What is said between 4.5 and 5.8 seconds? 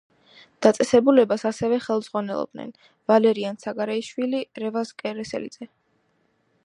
რევაზ კერესელიძე.